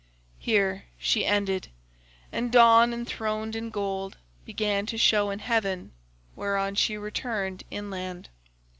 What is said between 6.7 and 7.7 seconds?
she returned